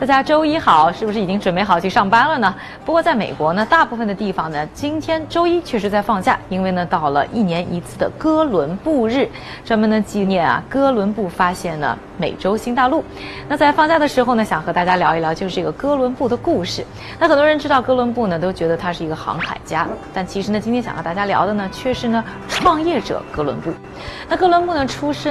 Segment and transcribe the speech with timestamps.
[0.00, 2.54] 大家周一好是不是已经准备好去上班了呢？
[2.86, 9.28] 不过在美国呢大部分的地方呢今天周一确实在放假因为呢到了一年一次的哥伦布日。
[9.62, 13.04] 专门呢纪念啊哥伦布发现了美洲新大陆。
[13.46, 16.82] 那在放假的时候呢想和大家聊一聊就是这个哥伦布的故事。
[17.18, 23.70] 那很多人知道哥伦布呢都觉得他是一个航海家但其实呢今天想和大家聊的呢却是呢创业者哥伦布。
[24.30, 25.28] 那哥伦布呢出生